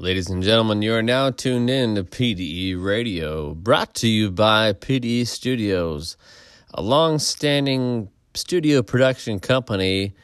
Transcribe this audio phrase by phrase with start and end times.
[0.00, 4.72] Ladies and gentlemen, you are now tuned in to PDE Radio, brought to you by
[4.72, 6.16] PDE Studios,
[6.72, 10.14] a long standing studio production company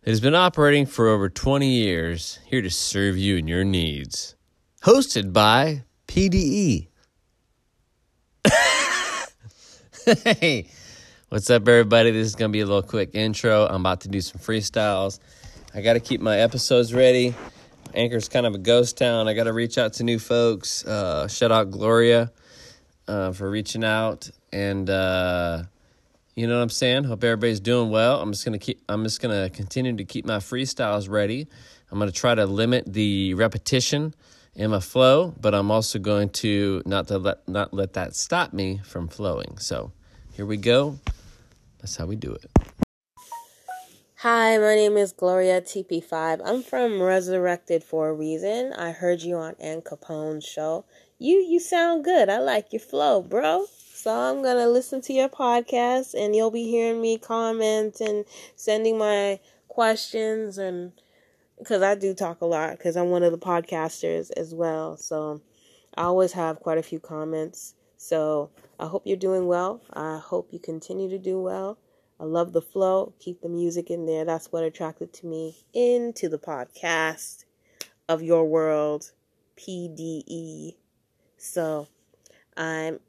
[0.00, 4.36] that has been operating for over 20 years, here to serve you and your needs.
[4.84, 6.88] Hosted by PDE.
[10.24, 10.66] hey,
[11.28, 12.10] what's up, everybody?
[12.10, 13.66] This is going to be a little quick intro.
[13.66, 15.18] I'm about to do some freestyles.
[15.74, 17.34] I got to keep my episodes ready.
[17.94, 19.28] Anchor's kind of a ghost town.
[19.28, 20.84] I got to reach out to new folks.
[20.84, 22.32] Uh, shout out Gloria
[23.08, 25.64] uh, for reaching out, and uh,
[26.34, 27.04] you know what I'm saying.
[27.04, 28.20] Hope everybody's doing well.
[28.20, 28.80] I'm just gonna keep.
[28.88, 31.48] I'm just gonna continue to keep my freestyles ready.
[31.90, 34.14] I'm gonna try to limit the repetition
[34.54, 38.52] in my flow, but I'm also going to not to let not let that stop
[38.52, 39.58] me from flowing.
[39.58, 39.92] So
[40.32, 40.98] here we go.
[41.80, 42.89] That's how we do it.
[44.22, 46.42] Hi, my name is Gloria TP5.
[46.44, 48.74] I'm from Resurrected for a Reason.
[48.74, 50.84] I heard you on Ann Capone's show.
[51.18, 52.28] You you sound good.
[52.28, 53.64] I like your flow, bro.
[53.94, 58.98] So I'm gonna listen to your podcast, and you'll be hearing me comment and sending
[58.98, 60.92] my questions, and
[61.58, 64.98] because I do talk a lot, because I'm one of the podcasters as well.
[64.98, 65.40] So
[65.94, 67.72] I always have quite a few comments.
[67.96, 69.80] So I hope you're doing well.
[69.90, 71.78] I hope you continue to do well.
[72.20, 73.14] I love the flow.
[73.18, 74.26] Keep the music in there.
[74.26, 77.46] That's what attracted to me into the podcast
[78.10, 79.12] of your world,
[79.56, 80.76] PDE.
[81.38, 81.88] So
[82.58, 83.00] I'm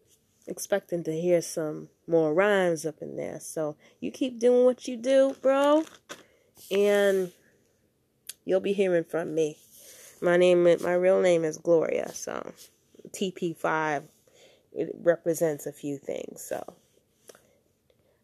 [0.48, 3.42] expecting to hear some more rhymes up in there.
[3.42, 5.84] So you keep doing what you do, bro,
[6.72, 7.34] and
[8.46, 9.58] you'll be hearing from me.
[10.22, 12.14] My name, my real name is Gloria.
[12.14, 12.54] So
[13.10, 14.04] TP5,
[14.72, 16.42] it represents a few things.
[16.42, 16.76] So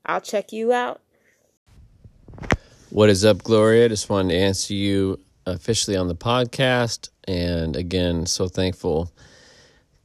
[0.08, 1.02] I'll check you out.
[2.90, 3.90] What is up, Gloria?
[3.90, 9.12] Just wanted to answer you officially on the podcast, and again, so thankful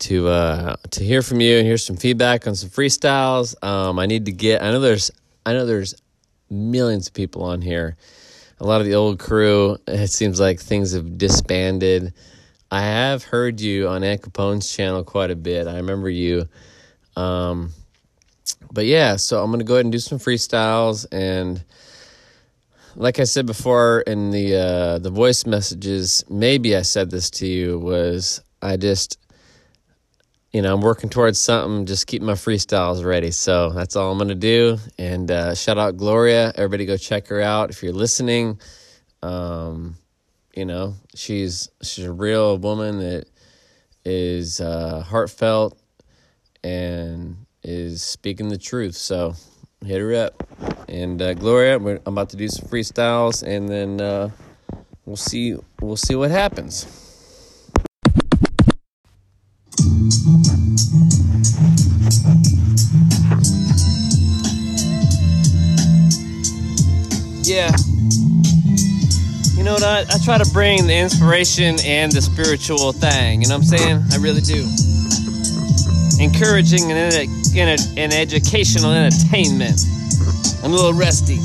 [0.00, 3.54] to uh, to hear from you and hear some feedback on some freestyles.
[3.64, 4.62] Um, I need to get.
[4.62, 5.12] I know there's.
[5.46, 5.94] I know there's
[6.50, 7.96] millions of people on here.
[8.58, 9.78] A lot of the old crew.
[9.86, 12.12] It seems like things have disbanded.
[12.72, 15.68] I have heard you on Ann Capone's channel quite a bit.
[15.68, 16.48] I remember you.
[17.16, 17.72] Um,
[18.72, 21.64] but yeah, so I'm gonna go ahead and do some freestyles, and
[22.96, 27.46] like I said before in the uh, the voice messages, maybe I said this to
[27.46, 29.18] you was I just,
[30.52, 31.86] you know, I'm working towards something.
[31.86, 33.30] Just keep my freestyles ready.
[33.30, 34.78] So that's all I'm gonna do.
[34.98, 36.52] And uh, shout out Gloria.
[36.54, 38.60] Everybody go check her out if you're listening.
[39.22, 39.96] Um,
[40.54, 43.26] you know, she's she's a real woman that
[44.04, 45.78] is uh, heartfelt
[46.64, 48.94] and is speaking the truth.
[48.94, 49.34] So
[49.84, 50.42] hit her up.
[50.88, 54.30] And uh, Gloria, I'm about to do some freestyles, and then uh,
[55.06, 55.56] we'll see.
[55.80, 56.86] We'll see what happens.
[67.44, 67.70] Yeah.
[69.56, 69.82] You know what?
[69.82, 73.42] I, I try to bring the inspiration and the spiritual thing.
[73.42, 74.02] You know what I'm saying?
[74.12, 74.68] I really do
[76.20, 77.14] encouraging and,
[77.56, 79.80] and, and educational entertainment.
[80.62, 81.38] I'm a little rusty.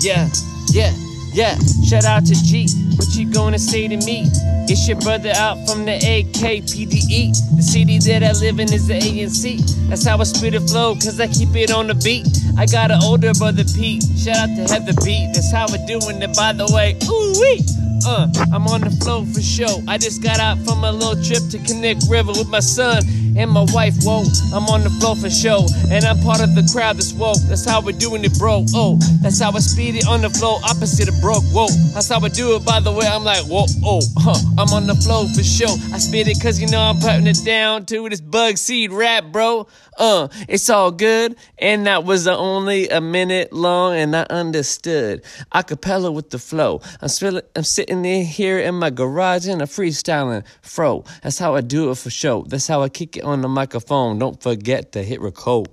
[0.00, 0.28] Yeah,
[0.68, 0.92] yeah,
[1.32, 1.56] yeah.
[1.86, 2.68] Shout out to G.
[2.96, 4.26] What you gonna say to me?
[4.68, 7.56] It's your brother out from the AKPDE.
[7.56, 9.60] The city that I live in is the ANC.
[9.88, 12.26] That's how I spit it flow, cause I keep it on the beat.
[12.58, 14.04] I got an older brother Pete.
[14.16, 15.32] Shout out to Heather Beat.
[15.34, 16.96] That's how we're doing it, by the way.
[17.08, 17.64] Ooh wee.
[18.04, 19.82] Uh, I'm on the flow for show.
[19.86, 23.02] I just got out from a little trip to Connect River with my son
[23.36, 23.94] and my wife.
[24.02, 27.38] Whoa, I'm on the flow for show, and I'm part of the crowd that's woke.
[27.48, 28.64] That's how we're doing it, bro.
[28.74, 31.44] Oh, that's how I speed it on the flow, opposite of broke.
[31.52, 32.64] Whoa, that's how I do it.
[32.64, 34.38] By the way, I'm like, whoa, oh, huh.
[34.58, 35.72] I'm on the flow for show.
[35.92, 39.66] I spit it cause you know I'm putting it down to this Bugseed rap, bro.
[39.98, 41.36] Uh, it's all good.
[41.58, 45.22] And that was only a minute long, and I understood.
[45.54, 46.80] Acapella with the flow.
[47.00, 50.44] I'm, still, I'm sitting in here in my garage and I'm freestyling.
[50.62, 52.42] Fro, that's how I do it for show.
[52.42, 54.18] That's how I kick it on the microphone.
[54.18, 55.68] Don't forget to hit record.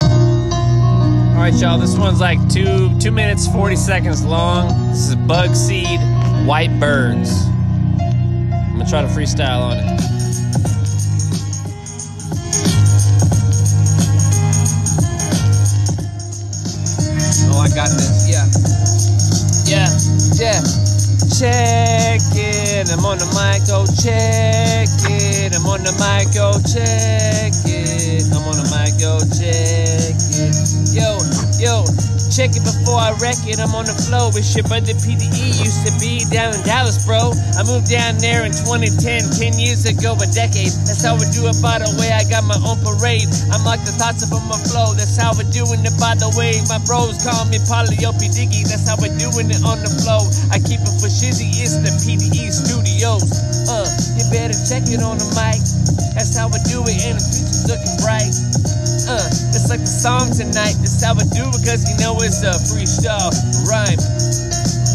[0.00, 1.78] All right, y'all.
[1.78, 4.68] This one's like two two minutes forty seconds long.
[4.88, 7.30] This is Bugseed, White Birds.
[7.46, 9.84] I'm gonna try to freestyle on it.
[17.50, 18.26] Oh, I got this.
[18.28, 18.46] Yeah.
[19.66, 19.88] Yeah.
[20.34, 20.62] Yeah.
[21.46, 21.73] It.
[22.94, 23.66] I'm on the mic.
[23.66, 25.56] Go check it.
[25.56, 26.32] I'm on the mic.
[26.32, 27.13] Go check
[32.62, 33.58] before I wreck it.
[33.58, 37.34] I'm on the flow shit, but the PDE used to be down in Dallas, bro.
[37.58, 38.94] I moved down there in 2010,
[39.34, 40.70] 10 years ago, a decade.
[40.86, 42.12] That's how we do it, by the way.
[42.12, 43.26] I got my own parade.
[43.50, 44.94] I'm like the thoughts of my flow.
[44.94, 46.60] That's how we're doing it, by the way.
[46.70, 48.68] My bros call me Polyopi Diggy.
[48.68, 50.22] That's how we're doing it on the flow.
[50.54, 51.50] I keep it for shizzy.
[51.58, 53.26] It's the PDE Studios.
[53.66, 55.58] Uh, you better check it on the mic.
[56.14, 57.18] That's how we do it,
[57.66, 57.76] the
[60.04, 60.76] song tonight.
[60.84, 63.32] That's how I do cause you know it's a freestyle
[63.64, 64.33] rhyme.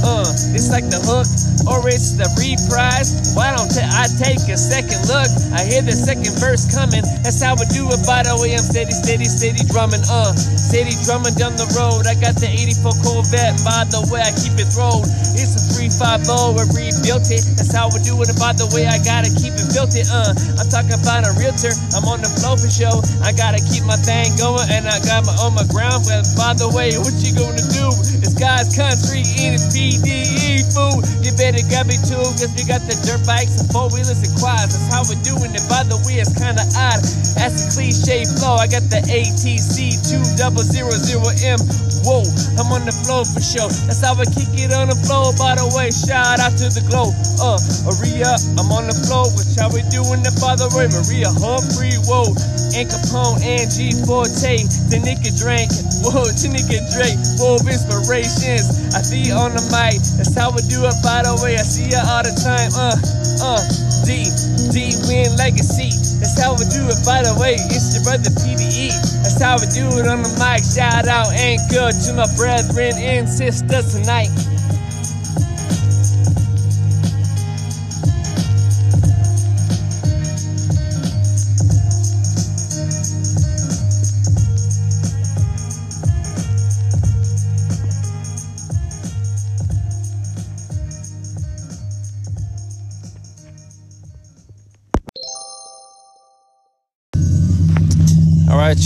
[0.01, 1.27] Uh, it's like the hook,
[1.67, 3.35] or it's the reprise.
[3.35, 5.27] Why don't I take a second look?
[5.51, 7.03] I hear the second verse coming.
[7.23, 8.01] That's how I do it.
[8.07, 10.03] By the way, I'm steady, steady, steady drumming.
[10.07, 12.07] Uh, steady drumming down the road.
[12.07, 13.55] I got the 84 Corvette.
[13.67, 15.07] By the way, I keep it rolled.
[15.35, 16.31] It's a 350.
[16.55, 17.43] We rebuilt it.
[17.59, 18.31] That's how we do it.
[18.39, 20.07] By the way, I gotta keep it built it.
[20.07, 21.71] Uh, I'm talking about a realtor.
[21.95, 23.03] I'm on the flow for show.
[23.23, 26.07] I gotta keep my thing going, and I got my on my ground.
[26.07, 27.87] But by the way, what you gonna do?
[28.19, 31.01] It's God's country in its PDE fool.
[31.25, 34.33] You better grab me too, cause we got the dirt bikes and four wheelers and
[34.37, 34.77] quads.
[34.77, 35.65] That's how we're doing it.
[35.65, 37.01] By the way, it's kinda odd.
[37.33, 38.61] That's a cliche flow.
[38.61, 41.57] I got the ATC 2000M.
[42.05, 42.21] Whoa,
[42.61, 43.69] I'm on the flow for sure.
[43.89, 45.33] That's how I kick it on the flow.
[45.41, 47.09] By the way, shout out to the glow.
[47.41, 47.57] Uh,
[47.89, 48.29] Maria,
[48.61, 49.25] I'm on the flow.
[49.33, 50.35] Which how we it?
[50.39, 51.97] By the way, Maria Humphrey.
[52.05, 52.29] Whoa,
[52.75, 54.61] Ann Capone, Angie Forte,
[54.93, 55.69] the nigga drink.
[56.05, 57.17] Whoa, the nigga Drake.
[57.41, 58.93] Whoa, inspirations.
[58.93, 59.97] I see you on the mic.
[60.17, 60.95] That's how we do it.
[61.01, 62.71] By the way, I see you all the time.
[62.77, 62.95] Uh,
[63.41, 63.61] uh,
[64.05, 64.25] D,
[64.69, 65.91] D win legacy.
[66.19, 66.99] That's how we do it.
[67.05, 68.93] By the way, it's your brother PDE.
[69.23, 70.61] That's how we do it on the mic.
[70.63, 74.29] Shout out and good to my brethren and sisters tonight.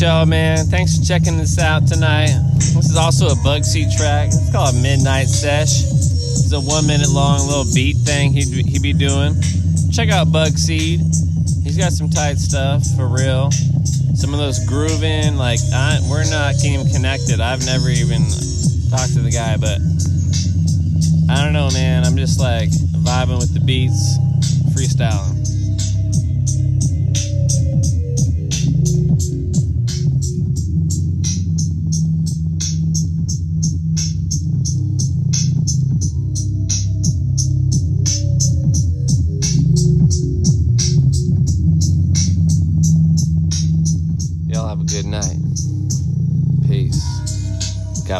[0.03, 0.57] Y'all, man.
[0.65, 2.27] Thanks for checking this out tonight.
[2.75, 4.27] This is also a Bugseed track.
[4.27, 5.83] It's called Midnight Sesh.
[5.83, 9.33] It's a one minute long little beat thing he'd, he'd be doing.
[9.93, 10.99] Check out Bugseed.
[11.63, 13.49] He's got some tight stuff for real.
[14.13, 17.39] Some of those grooving, like, I, we're not even connected.
[17.39, 18.27] I've never even
[18.91, 19.79] talked to the guy, but
[21.31, 22.03] I don't know, man.
[22.03, 22.67] I'm just like
[23.07, 24.17] vibing with the beats,
[24.75, 25.42] freestyling.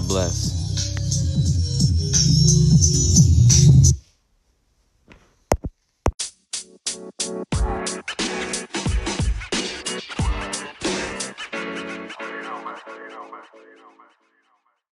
[0.04, 0.54] God bless.